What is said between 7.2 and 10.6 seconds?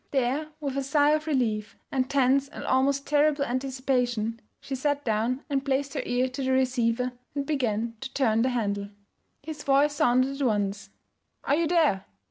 and began to turn the handle. His voice sounded at